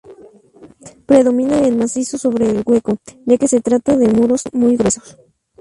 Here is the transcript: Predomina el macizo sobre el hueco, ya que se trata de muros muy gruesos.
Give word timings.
Predomina 1.05 1.59
el 1.59 1.75
macizo 1.77 2.17
sobre 2.17 2.49
el 2.49 2.63
hueco, 2.65 2.97
ya 3.27 3.37
que 3.37 3.47
se 3.47 3.61
trata 3.61 3.97
de 3.97 4.07
muros 4.07 4.41
muy 4.51 4.75
gruesos. 4.75 5.15